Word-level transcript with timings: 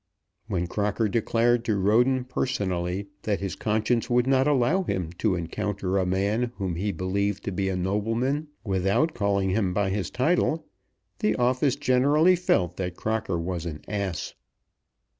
When 0.47 0.65
Crocker 0.65 1.07
declared 1.07 1.63
to 1.65 1.77
Roden 1.77 2.25
personally 2.25 3.09
that 3.21 3.39
his 3.39 3.55
conscience 3.55 4.09
would 4.09 4.25
not 4.25 4.47
allow 4.47 4.81
him 4.81 5.11
to 5.19 5.35
encounter 5.35 5.99
a 5.99 6.07
man 6.07 6.53
whom 6.55 6.75
he 6.75 6.91
believed 6.91 7.43
to 7.43 7.51
be 7.51 7.69
a 7.69 7.75
nobleman 7.75 8.47
without 8.63 9.13
calling 9.13 9.51
him 9.51 9.75
by 9.75 9.91
his 9.91 10.09
title, 10.09 10.65
the 11.19 11.35
office 11.35 11.75
generally 11.75 12.35
felt 12.35 12.77
that 12.77 12.95
Crocker 12.97 13.37
was 13.37 13.67
an 13.67 13.81
ass. 13.87 14.33